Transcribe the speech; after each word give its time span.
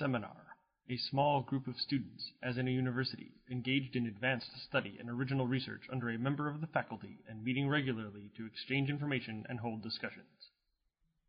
Seminar. 0.00 0.56
A 0.88 0.96
small 0.96 1.42
group 1.42 1.66
of 1.66 1.76
students, 1.76 2.32
as 2.42 2.56
in 2.56 2.66
a 2.66 2.70
university, 2.70 3.32
engaged 3.50 3.96
in 3.96 4.06
advanced 4.06 4.48
study 4.66 4.96
and 4.98 5.10
original 5.10 5.46
research 5.46 5.82
under 5.92 6.08
a 6.08 6.18
member 6.18 6.48
of 6.48 6.62
the 6.62 6.66
faculty 6.68 7.18
and 7.28 7.44
meeting 7.44 7.68
regularly 7.68 8.30
to 8.34 8.46
exchange 8.46 8.88
information 8.88 9.44
and 9.50 9.60
hold 9.60 9.82
discussions. 9.82 10.48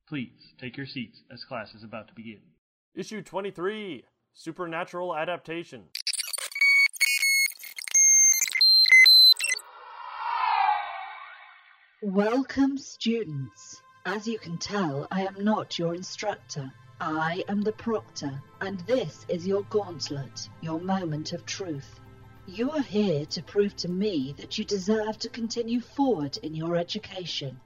Please 0.07 0.53
take 0.57 0.77
your 0.77 0.85
seats 0.85 1.19
as 1.29 1.43
class 1.43 1.75
is 1.75 1.83
about 1.83 2.07
to 2.07 2.13
begin. 2.13 2.39
Issue 2.95 3.21
23 3.21 4.05
Supernatural 4.35 5.17
Adaptation. 5.17 5.83
Welcome, 12.01 12.77
students. 12.77 13.81
As 14.05 14.25
you 14.29 14.39
can 14.39 14.57
tell, 14.57 15.09
I 15.11 15.25
am 15.25 15.43
not 15.43 15.77
your 15.77 15.93
instructor. 15.93 16.71
I 17.03 17.43
am 17.49 17.61
the 17.63 17.71
proctor, 17.71 18.43
and 18.59 18.79
this 18.81 19.25
is 19.27 19.47
your 19.47 19.63
gauntlet, 19.71 20.47
your 20.61 20.79
moment 20.79 21.33
of 21.33 21.47
truth. 21.47 21.99
You 22.45 22.69
are 22.69 22.83
here 22.83 23.25
to 23.25 23.41
prove 23.41 23.75
to 23.77 23.89
me 23.89 24.35
that 24.37 24.59
you 24.59 24.63
deserve 24.63 25.17
to 25.17 25.29
continue 25.29 25.81
forward 25.81 26.37
in 26.43 26.53
your 26.53 26.75
education. 26.75 27.59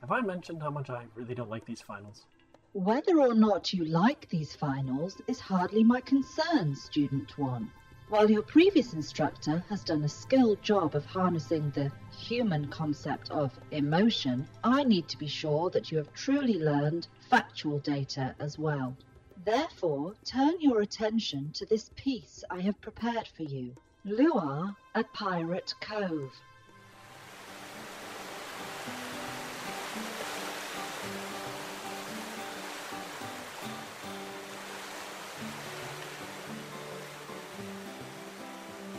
Have 0.00 0.10
I 0.10 0.22
mentioned 0.22 0.62
how 0.62 0.70
much 0.70 0.88
I 0.88 1.04
really 1.16 1.34
don't 1.34 1.50
like 1.50 1.66
these 1.66 1.82
finals? 1.82 2.24
Whether 2.72 3.20
or 3.20 3.34
not 3.34 3.74
you 3.74 3.84
like 3.84 4.26
these 4.30 4.56
finals 4.56 5.20
is 5.26 5.38
hardly 5.38 5.84
my 5.84 6.00
concern, 6.00 6.74
Student 6.74 7.36
1. 7.36 7.70
While 8.10 8.30
your 8.30 8.40
previous 8.40 8.94
instructor 8.94 9.62
has 9.68 9.84
done 9.84 10.02
a 10.02 10.08
skilled 10.08 10.62
job 10.62 10.96
of 10.96 11.04
harnessing 11.04 11.70
the 11.72 11.92
human 12.10 12.68
concept 12.68 13.30
of 13.30 13.52
emotion, 13.70 14.48
I 14.64 14.82
need 14.84 15.08
to 15.08 15.18
be 15.18 15.26
sure 15.26 15.68
that 15.70 15.92
you 15.92 15.98
have 15.98 16.14
truly 16.14 16.58
learned 16.58 17.06
factual 17.28 17.80
data 17.80 18.34
as 18.40 18.58
well. 18.58 18.96
Therefore, 19.44 20.14
turn 20.24 20.54
your 20.58 20.80
attention 20.80 21.52
to 21.52 21.66
this 21.66 21.90
piece 21.96 22.42
I 22.50 22.60
have 22.60 22.80
prepared 22.80 23.28
for 23.28 23.42
you 23.42 23.74
Luau 24.06 24.70
at 24.94 25.12
Pirate 25.12 25.74
Cove. 25.82 26.32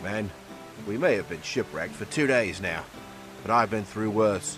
Man, 0.10 0.32
we 0.88 0.98
may 0.98 1.14
have 1.18 1.30
been 1.30 1.44
shipwrecked 1.44 1.94
for 1.94 2.06
two 2.06 2.26
days 2.26 2.60
now, 2.60 2.84
but 3.44 3.52
I've 3.52 3.70
been 3.70 3.84
through 3.84 4.10
worse. 4.10 4.58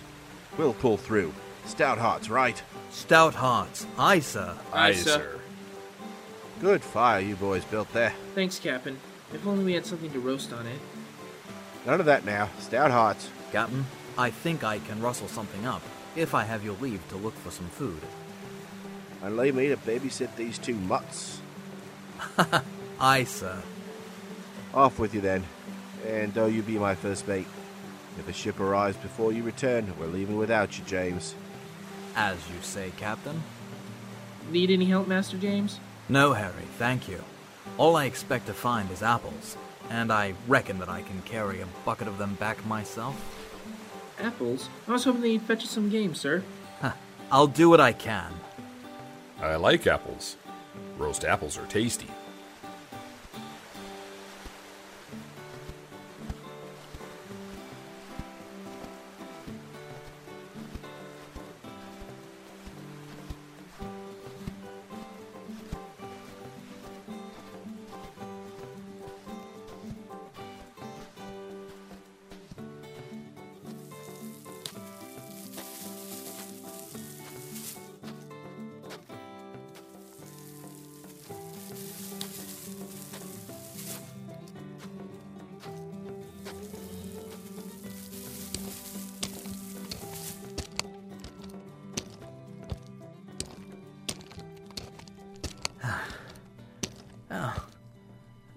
We'll 0.56 0.72
pull 0.72 0.96
through. 0.96 1.34
Stout 1.66 1.98
hearts, 1.98 2.30
right? 2.30 2.62
Stout 2.90 3.34
hearts. 3.34 3.86
Aye, 3.98 4.20
sir. 4.20 4.56
Aye, 4.72 4.94
sir. 4.94 5.38
Good 6.62 6.82
fire 6.82 7.20
you 7.20 7.36
boys 7.36 7.66
built 7.66 7.92
there. 7.92 8.14
Thanks, 8.34 8.58
Captain. 8.58 8.98
If 9.34 9.46
only 9.46 9.62
we 9.62 9.74
had 9.74 9.84
something 9.84 10.10
to 10.12 10.20
roast 10.20 10.54
on 10.54 10.66
it. 10.66 10.80
None 11.84 12.00
of 12.00 12.06
that 12.06 12.24
now. 12.24 12.48
Stout 12.58 12.90
hearts. 12.90 13.28
Captain, 13.52 13.84
I 14.16 14.30
think 14.30 14.64
I 14.64 14.78
can 14.78 15.02
rustle 15.02 15.28
something 15.28 15.66
up, 15.66 15.82
if 16.16 16.34
I 16.34 16.44
have 16.44 16.64
your 16.64 16.76
leave 16.80 17.06
to 17.10 17.16
look 17.16 17.34
for 17.34 17.50
some 17.50 17.68
food. 17.68 18.00
And 19.22 19.36
leave 19.36 19.54
me 19.54 19.68
to 19.68 19.76
babysit 19.76 20.34
these 20.34 20.56
two 20.56 20.76
mutts. 20.76 21.42
Aye, 23.00 23.24
sir. 23.24 23.62
Off 24.74 24.98
with 24.98 25.14
you 25.14 25.20
then. 25.20 25.44
And 26.06 26.32
though 26.34 26.46
you 26.46 26.62
be 26.62 26.78
my 26.78 26.94
first 26.94 27.28
mate, 27.28 27.46
if 28.18 28.28
a 28.28 28.32
ship 28.32 28.60
arrives 28.60 28.96
before 28.96 29.32
you 29.32 29.42
return, 29.42 29.92
we're 29.98 30.06
leaving 30.06 30.36
without 30.36 30.78
you, 30.78 30.84
James. 30.84 31.34
As 32.16 32.36
you 32.50 32.60
say, 32.60 32.92
Captain. 32.96 33.42
Need 34.50 34.70
any 34.70 34.86
help, 34.86 35.06
Master 35.08 35.38
James? 35.38 35.78
No, 36.08 36.32
Harry, 36.32 36.66
thank 36.78 37.08
you. 37.08 37.22
All 37.78 37.96
I 37.96 38.04
expect 38.04 38.46
to 38.46 38.52
find 38.52 38.90
is 38.90 39.02
apples, 39.02 39.56
and 39.88 40.12
I 40.12 40.34
reckon 40.48 40.78
that 40.80 40.88
I 40.88 41.02
can 41.02 41.22
carry 41.22 41.60
a 41.60 41.66
bucket 41.84 42.08
of 42.08 42.18
them 42.18 42.34
back 42.34 42.64
myself. 42.66 43.16
Apples? 44.18 44.68
I 44.88 44.92
was 44.92 45.04
hoping 45.04 45.22
that 45.22 45.28
you'd 45.28 45.42
fetch 45.42 45.64
us 45.64 45.70
some 45.70 45.88
game, 45.88 46.14
sir. 46.14 46.42
Huh. 46.80 46.92
I'll 47.30 47.46
do 47.46 47.70
what 47.70 47.80
I 47.80 47.92
can. 47.92 48.32
I 49.40 49.56
like 49.56 49.86
apples. 49.86 50.36
Roast 50.98 51.24
apples 51.24 51.56
are 51.56 51.66
tasty. 51.66 52.08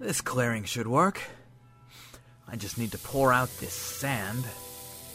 This 0.06 0.20
clearing 0.20 0.62
should 0.62 0.86
work. 0.86 1.20
I 2.46 2.54
just 2.54 2.78
need 2.78 2.92
to 2.92 2.98
pour 2.98 3.32
out 3.32 3.50
this 3.58 3.72
sand 3.72 4.44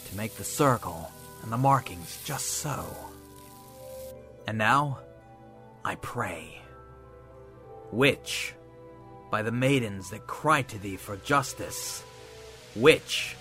to 0.04 0.16
make 0.18 0.34
the 0.34 0.44
circle 0.44 1.10
and 1.42 1.50
the 1.50 1.56
markings 1.56 2.20
just 2.26 2.46
so. 2.46 2.84
And 4.46 4.58
now, 4.58 4.98
I 5.82 5.94
pray. 5.94 6.60
Witch, 7.90 8.52
by 9.30 9.40
the 9.40 9.50
maidens 9.50 10.10
that 10.10 10.26
cry 10.26 10.60
to 10.60 10.78
thee 10.78 10.98
for 10.98 11.16
justice. 11.16 12.04
Witch, 12.76 13.34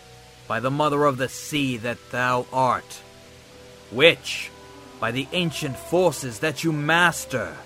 by 0.48 0.62
the 0.62 0.72
mother 0.72 1.04
of 1.04 1.18
the 1.18 1.28
sea 1.28 1.76
that 1.76 2.12
thou 2.12 2.46
art. 2.54 3.02
Witch, 3.92 4.50
by 5.02 5.12
the 5.12 5.28
ancient 5.34 5.76
forces 5.76 6.40
that 6.40 6.64
you 6.64 6.72
master. 6.72 7.58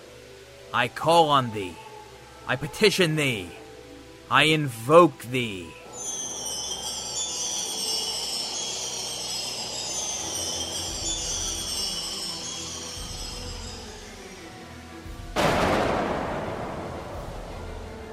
I 0.74 0.88
call 0.88 1.30
on 1.30 1.52
thee. 1.54 1.76
I 2.48 2.56
petition 2.56 3.16
thee. 3.16 3.52
I 4.32 4.44
invoke 4.46 5.22
thee. 5.26 5.68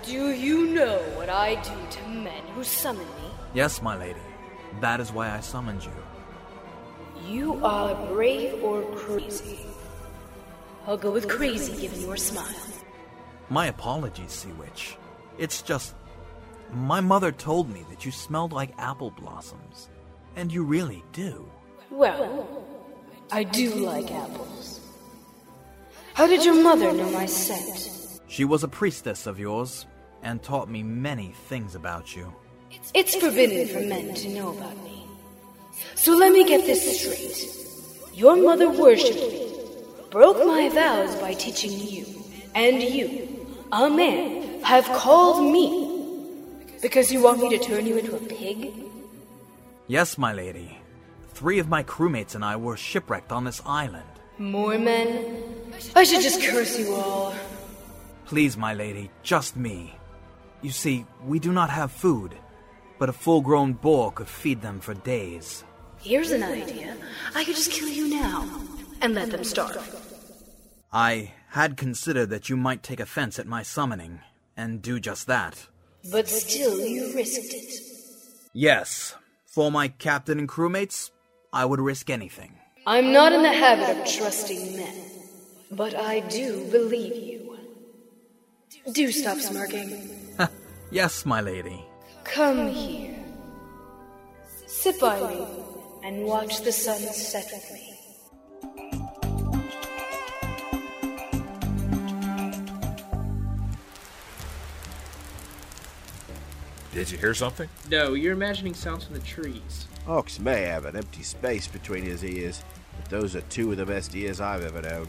Do 0.05 0.31
you 0.31 0.67
know 0.67 0.99
what 1.15 1.31
I 1.31 1.55
do 1.63 1.71
to 1.91 2.09
men 2.09 2.43
who 2.55 2.63
summon 2.63 3.07
me? 3.07 3.31
Yes, 3.55 3.81
my 3.81 3.97
lady. 3.97 4.21
That 4.83 5.01
is 5.01 5.13
why 5.13 5.35
I 5.35 5.41
summoned 5.41 5.83
you. 5.83 5.93
You 7.27 7.65
are 7.65 7.95
brave 8.09 8.63
or 8.63 8.83
crazy. 8.97 9.61
I'll 10.87 10.99
go 10.99 11.11
with 11.11 11.27
crazy 11.27 11.81
given 11.81 12.03
your 12.03 12.19
smile. 12.19 12.55
My 13.49 13.69
apologies, 13.69 14.33
Sea 14.33 14.53
Witch. 14.53 14.99
It's 15.39 15.63
just. 15.63 15.95
My 16.73 17.01
mother 17.01 17.33
told 17.33 17.69
me 17.69 17.85
that 17.91 18.07
you 18.07 18.11
smelled 18.11 18.53
like 18.53 18.73
apple 18.79 19.11
blossoms. 19.11 19.91
And 20.37 20.51
you 20.51 20.65
really 20.65 21.05
do. 21.13 21.47
Well, 21.91 22.65
I 23.31 23.45
do 23.45 23.75
like 23.75 24.11
apples. 24.11 24.81
How 26.15 26.27
did 26.27 26.45
your 26.45 26.63
mother 26.63 26.93
know 26.93 27.11
my 27.11 27.27
scent? 27.27 28.21
She 28.29 28.47
was 28.47 28.65
a 28.65 28.69
priestess 28.69 29.27
of 29.27 29.39
yours 29.39 29.85
and 30.23 30.43
taught 30.43 30.71
me 30.71 30.83
many 30.83 31.35
things 31.49 31.75
about 31.75 32.17
you. 32.17 32.33
It's 32.95 33.15
forbidden 33.15 33.69
for 33.69 33.81
men 33.87 34.15
to 34.15 34.29
know 34.31 34.57
about 34.57 34.83
me. 34.83 35.07
So 35.95 36.17
let 36.17 36.33
me 36.33 36.45
get 36.45 36.65
this 36.65 37.01
straight. 37.01 38.17
Your 38.17 38.37
mother 38.37 38.71
worshipped 38.71 39.17
me, 39.17 39.53
broke 40.11 40.39
my 40.47 40.71
vows 40.71 41.15
by 41.17 41.35
teaching 41.35 41.73
you, 41.73 42.07
and 42.55 42.83
you, 42.83 43.47
a 43.73 43.91
man, 43.91 44.63
have 44.63 44.85
called 44.87 45.53
me 45.53 45.82
because 46.83 47.13
you 47.13 47.23
want 47.23 47.41
me 47.41 47.57
to 47.57 47.65
turn 47.65 47.87
you 47.87 47.97
into 47.97 48.15
a 48.17 48.19
pig? 48.19 48.75
Yes, 49.87 50.19
my 50.19 50.33
lady. 50.33 50.79
Three 51.31 51.59
of 51.59 51.69
my 51.69 51.83
crewmates 51.83 52.35
and 52.35 52.45
I 52.45 52.57
were 52.57 52.77
shipwrecked 52.77 53.33
on 53.33 53.45
this 53.45 53.63
island. 53.65 54.05
More 54.39 54.79
men? 54.79 55.43
I 55.97 56.05
should 56.05 56.23
just 56.23 56.43
curse 56.43 56.79
you 56.79 56.95
all. 56.95 57.35
Please, 58.27 58.57
my 58.57 58.75
lady, 58.75 59.11
just 59.23 59.57
me. 59.57 59.95
You 60.61 60.71
see, 60.71 61.07
we 61.25 61.39
do 61.39 61.53
not 61.53 61.71
have 61.71 61.91
food, 61.91 62.35
but 62.99 63.09
a 63.09 63.13
full 63.13 63.41
grown 63.41 63.73
boar 63.73 64.13
could 64.13 64.29
feed 64.29 64.61
them 64.63 64.81
for 64.81 64.95
days. 64.95 65.65
Here's 66.01 66.31
an 66.31 66.43
idea. 66.43 66.97
I 67.35 67.45
could 67.45 67.57
just 67.57 67.71
kill 67.71 67.89
you 67.89 68.09
now 68.09 68.49
and 69.01 69.15
let 69.15 69.31
them 69.31 69.45
starve. 69.45 69.89
I 70.93 71.33
had 71.51 71.77
considered 71.77 72.31
that 72.31 72.49
you 72.49 72.57
might 72.57 72.83
take 72.83 73.01
offense 73.01 73.39
at 73.39 73.47
my 73.47 73.63
summoning, 73.63 74.21
and 74.57 74.83
do 74.83 75.01
just 75.01 75.27
that. 75.27 75.69
But 76.11 76.29
still, 76.29 76.81
you 76.81 77.15
risked 77.15 77.55
it. 77.55 77.81
Yes, 78.53 79.15
for 79.47 79.71
my 79.71 79.89
captain 79.89 80.39
and 80.39 80.49
crewmates, 80.49 81.11
I 81.53 81.65
would 81.65 81.81
risk 81.81 82.11
anything. 82.11 82.59
I'm 82.87 83.13
not 83.13 83.33
in 83.33 83.43
the 83.43 83.53
habit 83.53 83.97
of 83.97 84.07
trusting 84.07 84.77
men, 84.77 84.95
but 85.71 85.95
I 85.95 86.21
do 86.21 86.69
believe 86.71 87.15
you. 87.15 87.59
Do 88.93 89.13
stop 89.13 89.39
smirking. 89.39 90.11
yes, 90.91 91.25
my 91.25 91.41
lady. 91.41 91.85
Come 92.25 92.69
here. 92.69 93.15
Sit 94.67 94.99
by 94.99 95.21
me 95.21 95.47
and 96.03 96.25
watch 96.25 96.63
the 96.63 96.73
sun 96.73 96.99
set 96.99 97.47
with 97.53 97.71
me. 97.73 97.82
Did 106.93 107.11
you 107.11 107.17
hear 107.17 107.33
something? 107.33 107.69
No, 107.91 108.13
you're 108.13 108.35
imagining 108.35 108.75
sounds 108.75 109.05
from 109.05 109.15
the 109.15 109.21
trees. 109.21 109.87
Ox 110.07 110.39
may 110.39 110.63
have 110.63 110.85
an 110.85 110.97
empty 110.97 111.23
space 111.23 111.67
between 111.67 112.05
his 112.05 112.23
ears, 112.23 112.63
but 112.97 113.09
those 113.11 113.35
are 113.35 113.41
two 113.43 113.71
of 113.71 113.79
the 113.79 113.87
best 113.87 114.15
ears 114.15 114.41
I've 114.41 114.63
ever 114.63 114.83
known. 114.83 115.09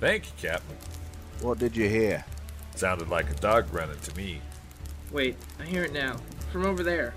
Thank 0.00 0.26
you, 0.26 0.32
Captain. 0.48 0.76
What 1.40 1.58
did 1.58 1.76
you 1.76 1.88
hear? 1.88 2.24
Sounded 2.74 3.08
like 3.08 3.30
a 3.30 3.34
dog 3.34 3.72
running 3.72 4.00
to 4.00 4.16
me. 4.16 4.40
Wait, 5.12 5.36
I 5.60 5.64
hear 5.64 5.84
it 5.84 5.92
now. 5.92 6.16
From 6.50 6.66
over 6.66 6.82
there. 6.82 7.14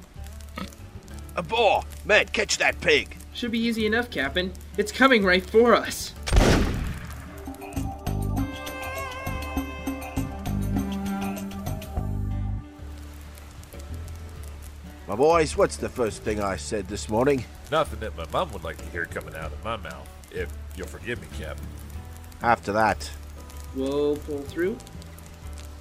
A 1.35 1.41
boar! 1.41 1.83
Man, 2.05 2.27
catch 2.27 2.57
that 2.59 2.79
pig! 2.81 3.17
Should 3.33 3.51
be 3.51 3.59
easy 3.59 3.85
enough, 3.85 4.09
Captain. 4.09 4.53
It's 4.77 4.91
coming 4.91 5.23
right 5.23 5.45
for 5.45 5.75
us. 5.75 6.14
My 15.15 15.19
boys, 15.19 15.55
what's 15.55 15.77
the 15.77 15.87
first 15.87 16.23
thing 16.23 16.41
I 16.41 16.57
said 16.57 16.89
this 16.89 17.07
morning? 17.07 17.45
Nothing 17.71 18.01
that 18.01 18.17
my 18.17 18.25
mom 18.33 18.51
would 18.51 18.65
like 18.65 18.75
to 18.75 18.85
hear 18.87 19.05
coming 19.05 19.33
out 19.33 19.53
of 19.53 19.63
my 19.63 19.77
mouth, 19.77 20.09
if 20.29 20.51
you'll 20.75 20.87
forgive 20.87 21.21
me, 21.21 21.27
Captain. 21.39 21.65
After 22.41 22.73
that, 22.73 23.09
We'll 23.73 24.17
pull 24.17 24.41
through. 24.41 24.77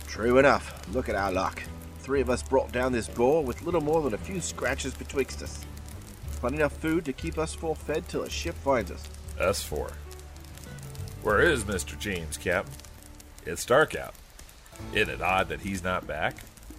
true 0.07 0.39
enough. 0.39 0.73
Look 0.95 1.09
at 1.09 1.17
our 1.17 1.33
luck. 1.33 1.65
Three 1.99 2.21
of 2.21 2.31
us 2.31 2.45
brought 2.45 2.71
down 2.71 2.93
this 2.93 3.09
boar 3.09 3.43
with 3.43 3.63
little 3.63 3.81
more 3.81 4.03
than 4.03 4.15
a 4.15 4.19
few 4.19 4.41
scratches 4.41 4.95
betwixt 4.95 5.43
us. 5.43 5.65
Plenty 6.35 6.59
enough 6.59 6.75
food 6.75 7.05
to 7.05 7.13
keep 7.13 7.37
us 7.37 7.55
full 7.55 7.75
fed 7.75 8.09
till 8.09 8.23
a 8.23 8.31
ship 8.31 8.55
finds 8.63 8.93
us. 8.93 9.03
Us 9.41 9.61
four. 9.65 9.91
Where 11.25 11.41
is 11.41 11.65
Mr. 11.65 11.99
James, 11.99 12.37
Captain? 12.37 12.73
It's 13.45 13.67
dark 13.67 13.97
out. 13.97 14.15
Isn't 14.93 15.13
it 15.13 15.21
odd 15.21 15.49
that 15.49 15.63
he's 15.63 15.83
not 15.83 16.07
back? 16.07 16.37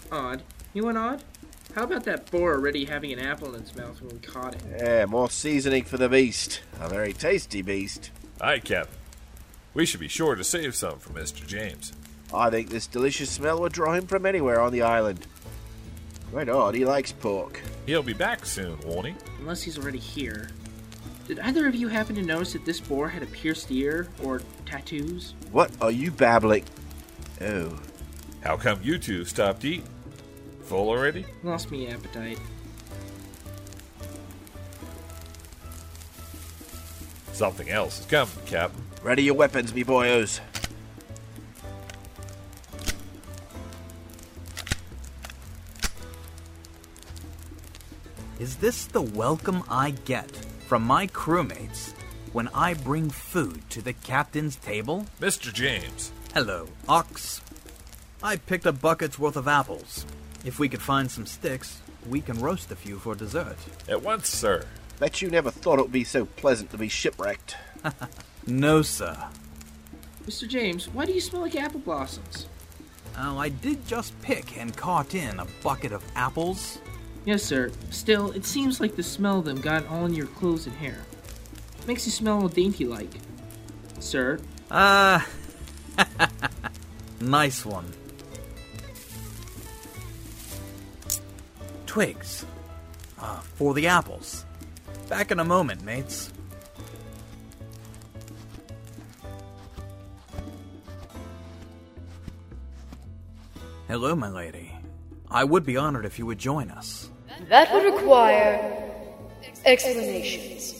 Odd. 0.09 0.41
You 0.73 0.85
want 0.85 0.97
odd? 0.97 1.23
How 1.73 1.83
about 1.83 2.03
that 2.05 2.29
boar 2.31 2.53
already 2.53 2.85
having 2.85 3.11
an 3.11 3.19
apple 3.19 3.53
in 3.53 3.61
its 3.61 3.75
mouth 3.75 4.01
when 4.01 4.13
we 4.15 4.19
caught 4.19 4.55
it? 4.55 4.61
Yeah, 4.77 5.05
more 5.05 5.29
seasoning 5.29 5.83
for 5.83 5.97
the 5.97 6.07
beast. 6.07 6.61
A 6.79 6.87
very 6.87 7.11
tasty 7.13 7.61
beast. 7.61 8.11
Aye, 8.39 8.59
Captain. 8.59 8.95
We 9.73 9.85
should 9.85 9.99
be 9.99 10.07
sure 10.07 10.35
to 10.35 10.43
save 10.43 10.73
some 10.75 10.99
for 10.99 11.09
Mr. 11.09 11.45
James. 11.45 11.91
I 12.33 12.49
think 12.49 12.69
this 12.69 12.87
delicious 12.87 13.29
smell 13.29 13.59
would 13.61 13.73
draw 13.73 13.93
him 13.93 14.07
from 14.07 14.25
anywhere 14.25 14.61
on 14.61 14.71
the 14.71 14.81
island. 14.83 15.27
Quite 16.31 16.49
odd, 16.49 16.75
he 16.75 16.85
likes 16.85 17.11
pork. 17.11 17.61
He'll 17.85 18.01
be 18.03 18.13
back 18.13 18.45
soon, 18.45 18.79
won't 18.85 19.07
he? 19.07 19.15
Unless 19.39 19.61
he's 19.63 19.77
already 19.77 19.99
here. 19.99 20.49
Did 21.27 21.39
either 21.39 21.67
of 21.67 21.75
you 21.75 21.87
happen 21.87 22.15
to 22.15 22.21
notice 22.21 22.53
that 22.53 22.65
this 22.65 22.79
boar 22.79 23.09
had 23.09 23.23
a 23.23 23.27
pierced 23.27 23.69
ear 23.71 24.07
or 24.23 24.41
tattoos? 24.65 25.33
What 25.51 25.71
are 25.81 25.91
you 25.91 26.11
babbling? 26.11 26.65
Oh, 27.41 27.77
How 28.43 28.57
come 28.57 28.79
you 28.81 28.97
two 28.97 29.25
stopped 29.25 29.65
eating? 29.65 29.87
Full 30.65 30.89
already? 30.89 31.25
Lost 31.43 31.69
me 31.69 31.87
appetite. 31.87 32.39
Something 37.33 37.69
else 37.69 37.99
is 37.99 38.05
coming, 38.05 38.33
Captain. 38.45 38.81
ready 39.03 39.23
your 39.23 39.35
weapons, 39.35 39.73
me 39.73 39.83
boyos. 39.83 40.39
Is 48.39 48.57
this 48.57 48.85
the 48.87 49.01
welcome 49.01 49.63
I 49.69 49.91
get 49.91 50.31
from 50.67 50.83
my 50.83 51.07
crewmates 51.07 51.93
when 52.33 52.47
I 52.49 52.73
bring 52.73 53.09
food 53.09 53.69
to 53.69 53.81
the 53.81 53.93
captain's 53.93 54.55
table? 54.55 55.05
Mr. 55.21 55.53
James. 55.53 56.11
Hello, 56.33 56.67
Ox. 56.89 57.41
I 58.23 58.37
picked 58.37 58.65
a 58.65 58.71
bucket's 58.71 59.19
worth 59.19 59.35
of 59.35 59.47
apples. 59.47 60.05
If 60.45 60.59
we 60.59 60.69
could 60.69 60.81
find 60.81 61.09
some 61.11 61.25
sticks, 61.25 61.81
we 62.07 62.21
can 62.21 62.39
roast 62.39 62.71
a 62.71 62.75
few 62.75 62.99
for 62.99 63.15
dessert. 63.15 63.57
At 63.89 64.01
once, 64.03 64.29
sir. 64.29 64.65
Bet 64.99 65.21
you 65.21 65.29
never 65.29 65.51
thought 65.51 65.79
it 65.79 65.81
would 65.81 65.91
be 65.91 66.03
so 66.05 66.25
pleasant 66.25 66.69
to 66.71 66.77
be 66.77 66.87
shipwrecked. 66.87 67.57
No, 68.47 68.83
sir. 68.83 69.17
Mr. 70.27 70.47
James, 70.47 70.87
why 70.87 71.05
do 71.05 71.11
you 71.13 71.19
smell 71.19 71.41
like 71.41 71.55
apple 71.55 71.79
blossoms? 71.79 72.45
Oh, 73.17 73.39
I 73.39 73.49
did 73.49 73.87
just 73.87 74.19
pick 74.21 74.55
and 74.59 74.75
cart 74.77 75.15
in 75.15 75.39
a 75.39 75.47
bucket 75.63 75.91
of 75.91 76.03
apples. 76.15 76.77
Yes, 77.25 77.41
sir. 77.41 77.71
Still, 77.89 78.29
it 78.33 78.45
seems 78.45 78.79
like 78.79 78.95
the 78.95 79.01
smell 79.01 79.39
of 79.39 79.45
them 79.45 79.59
got 79.61 79.87
all 79.87 80.05
in 80.05 80.13
your 80.13 80.27
clothes 80.27 80.67
and 80.67 80.75
hair. 80.75 80.99
Makes 81.87 82.05
you 82.05 82.11
smell 82.11 82.41
all 82.43 82.47
dainty 82.47 82.85
like. 82.85 83.09
Sir, 83.99 84.39
Ah, 84.69 85.27
nice 87.19 87.65
one. 87.65 87.91
Twigs. 91.85 92.45
Uh, 93.19 93.39
for 93.39 93.73
the 93.73 93.87
apples. 93.87 94.45
Back 95.07 95.31
in 95.31 95.39
a 95.39 95.45
moment, 95.45 95.83
mates. 95.83 96.31
Hello, 103.87 104.15
my 104.15 104.29
lady. 104.29 104.71
I 105.29 105.43
would 105.43 105.65
be 105.65 105.77
honored 105.77 106.05
if 106.05 106.17
you 106.17 106.25
would 106.25 106.39
join 106.39 106.71
us. 106.71 107.09
That 107.49 107.71
would 107.73 107.85
require 107.85 108.59
explanations. 109.65 110.73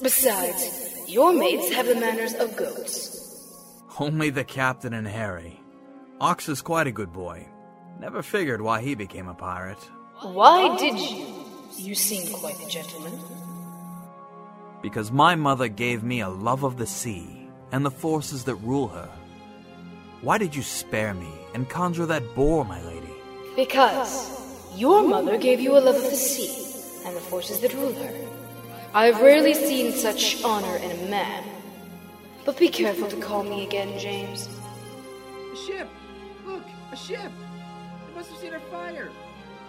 Besides, 0.00 1.08
your 1.08 1.32
mates 1.32 1.70
have 1.72 1.86
the 1.86 1.94
manners 1.96 2.34
of 2.34 2.56
goats. 2.56 3.52
Only 3.98 4.30
the 4.30 4.44
captain 4.44 4.94
and 4.94 5.06
Harry. 5.06 5.60
Ox 6.20 6.48
is 6.48 6.62
quite 6.62 6.86
a 6.86 6.92
good 6.92 7.12
boy. 7.12 7.46
Never 7.98 8.22
figured 8.22 8.62
why 8.62 8.80
he 8.80 8.94
became 8.94 9.28
a 9.28 9.34
pirate. 9.34 9.78
Why 10.22 10.76
did 10.76 10.98
you? 10.98 11.26
You 11.76 11.94
seem 11.96 12.32
quite 12.32 12.56
the 12.58 12.66
gentleman. 12.66 13.18
Because 14.80 15.10
my 15.10 15.34
mother 15.34 15.66
gave 15.68 16.04
me 16.04 16.20
a 16.20 16.28
love 16.28 16.62
of 16.62 16.76
the 16.76 16.86
sea 16.86 17.48
and 17.72 17.84
the 17.84 17.90
forces 17.90 18.44
that 18.44 18.54
rule 18.56 18.88
her. 18.88 19.08
Why 20.20 20.38
did 20.38 20.54
you 20.54 20.62
spare 20.62 21.12
me 21.14 21.32
and 21.54 21.68
conjure 21.68 22.06
that 22.06 22.34
boar, 22.36 22.64
my 22.64 22.80
lady? 22.84 23.12
Because 23.56 24.40
your 24.76 25.02
mother 25.02 25.36
gave 25.38 25.60
you 25.60 25.72
a 25.76 25.80
love 25.80 25.96
of 25.96 26.02
the 26.02 26.16
sea 26.16 26.54
and 27.04 27.16
the 27.16 27.20
forces 27.20 27.58
that 27.60 27.74
rule 27.74 27.92
her. 27.92 28.14
I've 28.94 29.20
rarely 29.20 29.54
seen 29.54 29.90
such 29.92 30.44
honor 30.44 30.76
in 30.76 30.90
a 30.92 31.10
man. 31.10 31.44
But 32.44 32.58
be 32.58 32.68
careful 32.68 33.08
to 33.08 33.16
call 33.16 33.42
me 33.42 33.64
again, 33.64 33.98
James. 33.98 34.48
a 35.52 35.56
ship! 35.56 35.88
Look, 36.46 36.64
a 36.92 36.96
ship! 36.96 37.32
They 38.06 38.14
must 38.14 38.30
have 38.30 38.38
seen 38.38 38.52
our 38.52 38.60
fire! 38.70 39.10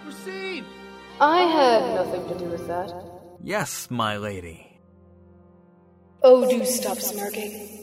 We're! 0.05 0.63
I 1.21 1.43
had 1.43 1.95
nothing 1.95 2.27
to 2.27 2.37
do 2.37 2.45
with 2.45 2.67
that. 2.67 2.93
Yes, 3.41 3.89
my 3.89 4.17
lady. 4.17 4.79
Oh, 6.21 6.49
do 6.49 6.65
stop 6.65 6.97
smirking. 6.97 7.79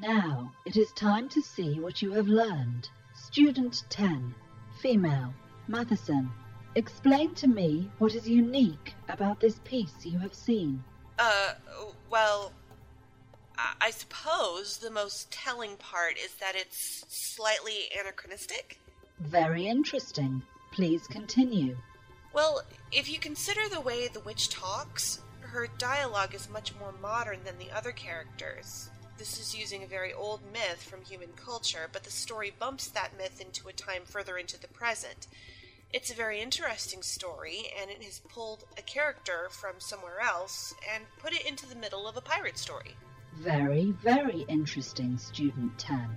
Now 0.00 0.52
it 0.66 0.76
is 0.76 0.92
time 0.92 1.28
to 1.30 1.40
see 1.40 1.80
what 1.80 2.02
you 2.02 2.12
have 2.12 2.28
learned. 2.28 2.88
Student 3.14 3.84
10, 3.90 4.34
female, 4.80 5.32
Matheson, 5.68 6.30
explain 6.74 7.34
to 7.36 7.46
me 7.46 7.90
what 7.98 8.14
is 8.14 8.28
unique 8.28 8.94
about 9.08 9.40
this 9.40 9.60
piece 9.64 10.04
you 10.04 10.18
have 10.18 10.34
seen. 10.34 10.84
Uh, 11.18 11.54
well, 12.10 12.52
I 13.56 13.90
suppose 13.90 14.78
the 14.78 14.90
most 14.90 15.30
telling 15.30 15.76
part 15.76 16.16
is 16.18 16.34
that 16.40 16.56
it's 16.56 17.04
slightly 17.08 17.88
anachronistic. 17.98 18.80
Very 19.20 19.66
interesting. 19.66 20.42
Please 20.72 21.06
continue. 21.06 21.76
Well, 22.32 22.62
if 22.90 23.08
you 23.08 23.18
consider 23.18 23.68
the 23.68 23.80
way 23.80 24.08
the 24.08 24.20
witch 24.20 24.48
talks, 24.48 25.20
her 25.40 25.68
dialogue 25.78 26.34
is 26.34 26.50
much 26.50 26.74
more 26.80 26.92
modern 27.00 27.44
than 27.44 27.58
the 27.58 27.70
other 27.70 27.92
characters. 27.92 28.90
This 29.18 29.38
is 29.38 29.56
using 29.56 29.84
a 29.84 29.86
very 29.86 30.12
old 30.12 30.40
myth 30.52 30.82
from 30.82 31.02
human 31.02 31.32
culture, 31.36 31.88
but 31.92 32.02
the 32.02 32.10
story 32.10 32.52
bumps 32.58 32.88
that 32.88 33.16
myth 33.16 33.40
into 33.40 33.68
a 33.68 33.72
time 33.72 34.02
further 34.04 34.36
into 34.36 34.60
the 34.60 34.66
present. 34.66 35.28
It's 35.92 36.10
a 36.10 36.14
very 36.14 36.40
interesting 36.40 37.02
story, 37.02 37.66
and 37.80 37.88
it 37.88 38.02
has 38.02 38.18
pulled 38.28 38.64
a 38.76 38.82
character 38.82 39.46
from 39.50 39.78
somewhere 39.78 40.18
else 40.20 40.74
and 40.92 41.04
put 41.20 41.32
it 41.32 41.46
into 41.46 41.66
the 41.66 41.76
middle 41.76 42.08
of 42.08 42.16
a 42.16 42.20
pirate 42.20 42.58
story. 42.58 42.96
Very, 43.38 43.90
very 43.90 44.42
interesting, 44.48 45.18
Student 45.18 45.76
10. 45.76 46.16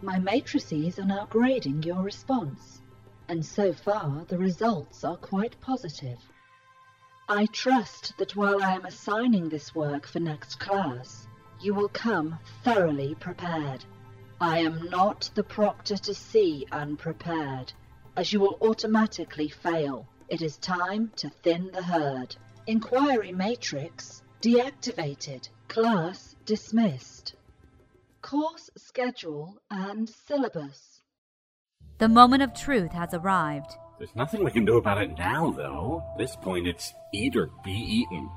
My 0.00 0.18
matrices 0.20 0.98
are 0.98 1.04
now 1.04 1.26
grading 1.28 1.82
your 1.82 2.02
response, 2.02 2.80
and 3.28 3.44
so 3.44 3.72
far 3.72 4.24
the 4.28 4.38
results 4.38 5.02
are 5.02 5.16
quite 5.16 5.60
positive. 5.60 6.18
I 7.28 7.46
trust 7.46 8.16
that 8.18 8.36
while 8.36 8.62
I 8.62 8.74
am 8.74 8.84
assigning 8.84 9.48
this 9.48 9.74
work 9.74 10.06
for 10.06 10.20
next 10.20 10.60
class, 10.60 11.26
you 11.60 11.74
will 11.74 11.88
come 11.88 12.38
thoroughly 12.62 13.16
prepared. 13.16 13.84
I 14.40 14.58
am 14.58 14.88
not 14.88 15.30
the 15.34 15.44
proctor 15.44 15.96
to 15.96 16.14
see 16.14 16.66
unprepared, 16.70 17.72
as 18.16 18.32
you 18.32 18.38
will 18.38 18.58
automatically 18.60 19.48
fail. 19.48 20.06
It 20.28 20.42
is 20.42 20.58
time 20.58 21.10
to 21.16 21.28
thin 21.28 21.70
the 21.72 21.82
herd. 21.82 22.36
Inquiry 22.66 23.32
matrix 23.32 24.22
deactivated. 24.40 25.48
Class 25.68 26.31
dismissed. 26.44 27.34
Course 28.20 28.70
schedule 28.76 29.58
and 29.70 30.08
syllabus. 30.08 31.00
The 31.98 32.08
moment 32.08 32.42
of 32.42 32.54
truth 32.54 32.92
has 32.92 33.14
arrived. 33.14 33.72
There's 33.98 34.16
nothing 34.16 34.42
we 34.42 34.50
can 34.50 34.64
do 34.64 34.76
about 34.76 35.00
it 35.00 35.16
now, 35.18 35.50
though. 35.50 36.02
At 36.12 36.18
this 36.18 36.36
point, 36.36 36.66
it's 36.66 36.92
eat 37.12 37.36
or 37.36 37.50
be 37.64 37.72
eaten. 37.72 38.28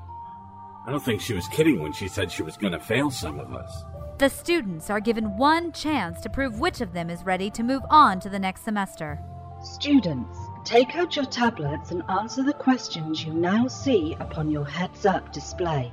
I 0.86 0.90
don't 0.90 1.02
think 1.02 1.20
she 1.20 1.34
was 1.34 1.48
kidding 1.48 1.80
when 1.80 1.92
she 1.92 2.06
said 2.06 2.30
she 2.30 2.44
was 2.44 2.56
going 2.56 2.72
to 2.72 2.78
fail 2.78 3.10
some 3.10 3.40
of 3.40 3.52
us. 3.52 3.84
The 4.18 4.30
students 4.30 4.88
are 4.88 5.00
given 5.00 5.36
one 5.36 5.72
chance 5.72 6.20
to 6.20 6.30
prove 6.30 6.60
which 6.60 6.80
of 6.80 6.92
them 6.92 7.10
is 7.10 7.24
ready 7.24 7.50
to 7.50 7.62
move 7.62 7.82
on 7.90 8.20
to 8.20 8.28
the 8.28 8.38
next 8.38 8.64
semester. 8.64 9.20
Students, 9.62 10.38
take 10.64 10.94
out 10.94 11.16
your 11.16 11.24
tablets 11.24 11.90
and 11.90 12.02
answer 12.08 12.42
the 12.42 12.52
questions 12.52 13.24
you 13.24 13.34
now 13.34 13.66
see 13.66 14.16
upon 14.20 14.50
your 14.50 14.64
heads 14.64 15.04
up 15.04 15.32
display. 15.32 15.92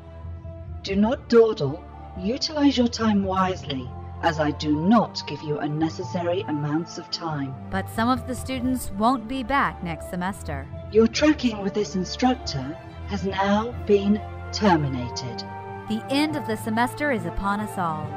Do 0.83 0.95
not 0.95 1.27
dawdle, 1.29 1.83
utilize 2.19 2.77
your 2.77 2.87
time 2.87 3.23
wisely, 3.23 3.89
as 4.21 4.39
I 4.39 4.51
do 4.51 4.75
not 4.75 5.21
give 5.27 5.41
you 5.41 5.59
unnecessary 5.59 6.41
amounts 6.47 6.97
of 6.97 7.09
time. 7.11 7.53
But 7.69 7.89
some 7.89 8.09
of 8.09 8.27
the 8.27 8.35
students 8.35 8.91
won't 8.91 9.27
be 9.27 9.43
back 9.43 9.83
next 9.83 10.09
semester. 10.09 10.67
Your 10.91 11.07
tracking 11.07 11.61
with 11.61 11.73
this 11.73 11.95
instructor 11.95 12.77
has 13.07 13.25
now 13.25 13.71
been 13.85 14.21
terminated. 14.51 15.43
The 15.89 16.03
end 16.09 16.35
of 16.37 16.47
the 16.47 16.55
semester 16.55 17.11
is 17.11 17.25
upon 17.25 17.59
us 17.59 17.77
all. 17.77 18.07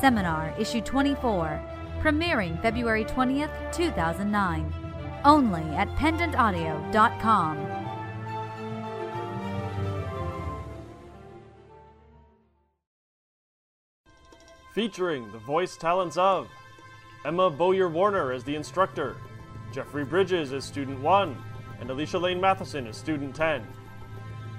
Seminar 0.00 0.54
Issue 0.58 0.82
24, 0.82 1.60
premiering 2.00 2.60
February 2.60 3.04
20th, 3.04 3.72
2009. 3.72 4.72
Only 5.24 5.62
at 5.74 5.88
pendantaudio.com. 5.96 7.77
Featuring 14.78 15.32
the 15.32 15.38
voice 15.38 15.76
talents 15.76 16.16
of 16.16 16.48
Emma 17.24 17.50
Bowyer 17.50 17.88
Warner 17.88 18.30
as 18.30 18.44
the 18.44 18.54
instructor, 18.54 19.16
Jeffrey 19.72 20.04
Bridges 20.04 20.52
as 20.52 20.64
student 20.64 21.00
1, 21.00 21.36
and 21.80 21.90
Alicia 21.90 22.16
Lane 22.16 22.40
Matheson 22.40 22.86
as 22.86 22.96
student 22.96 23.34
10. 23.34 23.66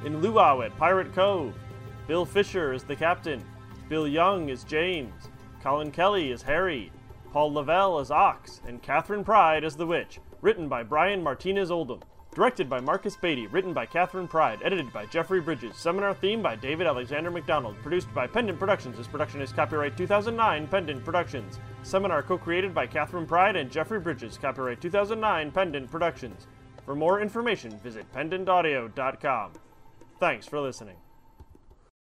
In 0.04 0.22
Luau 0.22 0.60
at 0.60 0.78
Pirate 0.78 1.16
Cove, 1.16 1.54
Bill 2.06 2.26
Fisher 2.26 2.74
is 2.74 2.84
the 2.84 2.98
captain, 2.98 3.42
Bill 3.88 4.06
Young 4.06 4.50
is 4.50 4.66
James, 4.66 5.30
Colin 5.64 5.90
Kelly 5.90 6.32
is 6.32 6.42
Harry, 6.42 6.92
Paul 7.32 7.54
Lavelle 7.54 8.00
as 8.00 8.12
Ox, 8.12 8.60
and 8.68 8.82
Catherine 8.82 9.24
Pride 9.24 9.64
as 9.64 9.78
the 9.78 9.88
Witch, 9.88 10.20
written 10.42 10.68
by 10.68 10.84
Brian 10.84 11.24
Martinez 11.24 11.72
Oldham. 11.72 12.02
Directed 12.40 12.70
by 12.70 12.80
Marcus 12.80 13.18
Beatty, 13.18 13.48
written 13.48 13.74
by 13.74 13.86
Catherine 13.86 14.26
Pride, 14.26 14.62
edited 14.64 14.94
by 14.94 15.06
Jeffrey 15.08 15.42
Bridges, 15.42 15.76
seminar 15.76 16.14
theme 16.14 16.42
by 16.42 16.56
David 16.56 16.88
Alexander 16.88 17.30
McDonald, 17.30 17.76
produced 17.82 18.08
by 18.14 18.28
Pendant 18.28 18.58
Productions. 18.58 18.96
This 18.96 19.08
production 19.08 19.42
is 19.42 19.52
copyright 19.52 19.98
2009 19.98 20.68
Pendant 20.70 21.04
Productions. 21.04 21.60
Seminar 21.84 22.24
co 22.24 22.38
created 22.38 22.74
by 22.74 22.88
Catherine 22.88 23.26
Pride 23.26 23.58
and 23.58 23.70
Jeffrey 23.70 24.00
Bridges, 24.00 24.38
copyright 24.38 24.80
2009 24.80 25.52
Pendant 25.52 25.92
Productions. 25.92 26.48
For 26.86 26.96
more 26.96 27.20
information, 27.20 27.78
visit 27.80 28.10
pendantaudio.com. 28.14 29.52
Thanks 30.18 30.48
for 30.48 30.62
listening. 30.62 30.96